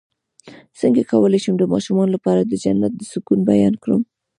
[0.79, 4.01] څنګه کولی شم د ماشومانو لپاره د جنت د سکون بیان کړم